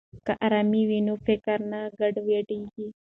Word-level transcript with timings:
که 0.25 0.33
ارامي 0.45 0.81
وي 0.89 0.99
نو 1.07 1.13
فکر 1.27 1.57
نه 1.71 1.79
ګډوډیږي. 1.99 2.87